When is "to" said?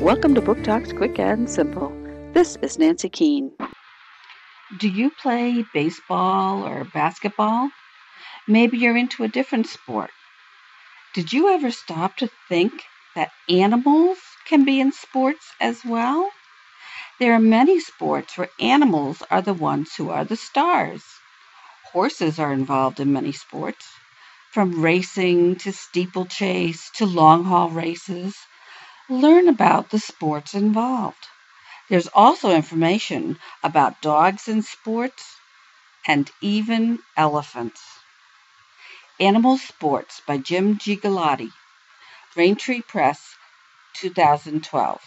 0.36-0.40, 12.18-12.30, 25.56-25.72, 26.98-27.04